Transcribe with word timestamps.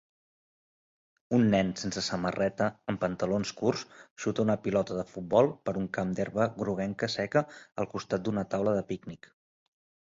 Un 1.37 1.43
nen 1.55 1.69
sense 1.81 2.03
samarreta 2.05 2.69
en 2.93 2.97
pantalons 3.03 3.51
curts 3.61 3.85
xuta 4.25 4.43
una 4.47 4.57
pilota 4.65 4.99
de 5.01 5.05
futbol 5.13 5.51
per 5.69 5.77
un 5.83 5.87
camp 5.99 6.17
d'herba 6.21 6.51
groguenca 6.65 7.15
seca 7.19 7.47
al 7.83 7.93
costat 7.95 8.27
d'una 8.27 8.49
taula 8.57 8.77
de 8.81 8.87
pícnic 8.93 9.33